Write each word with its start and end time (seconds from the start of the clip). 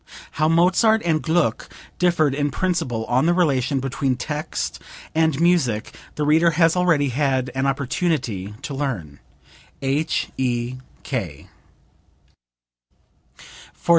[How 0.31 0.47
Mozart 0.47 1.03
and 1.05 1.21
Gluck 1.21 1.69
differed 1.99 2.33
in 2.33 2.49
principle 2.49 3.05
on 3.05 3.27
the 3.27 3.35
relation 3.35 3.79
between 3.79 4.15
text 4.15 4.81
and 5.13 5.39
music 5.39 5.93
the 6.15 6.25
reader 6.25 6.49
has 6.57 6.75
already 6.75 7.09
had 7.09 7.51
an 7.53 7.67
opportunity 7.67 8.55
to 8.63 8.73
learn. 8.73 9.19
H.E.K. 9.83 11.49